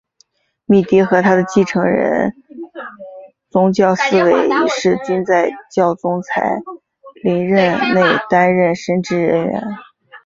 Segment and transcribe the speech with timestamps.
[0.65, 2.33] 米迪和他的继任人
[3.51, 6.59] 教宗思维一世均在教宗才
[7.23, 9.61] 林任内担任神职人员。